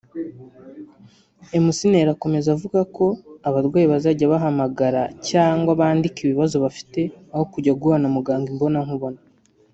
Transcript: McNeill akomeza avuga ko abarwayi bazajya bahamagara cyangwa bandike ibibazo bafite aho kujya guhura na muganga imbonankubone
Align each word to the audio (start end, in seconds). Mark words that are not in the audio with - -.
McNeill 1.65 2.07
akomeza 2.15 2.47
avuga 2.55 2.79
ko 2.95 3.05
abarwayi 3.47 3.87
bazajya 3.93 4.31
bahamagara 4.33 5.01
cyangwa 5.29 5.71
bandike 5.79 6.19
ibibazo 6.23 6.55
bafite 6.65 7.01
aho 7.33 7.43
kujya 7.53 7.75
guhura 7.79 7.97
na 8.01 8.09
muganga 8.15 8.47
imbonankubone 8.53 9.19